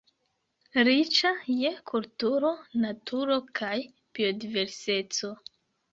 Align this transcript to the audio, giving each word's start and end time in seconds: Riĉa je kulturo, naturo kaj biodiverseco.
Riĉa 0.87 1.33
je 1.57 1.71
kulturo, 1.91 2.51
naturo 2.85 3.39
kaj 3.61 3.75
biodiverseco. 4.17 5.35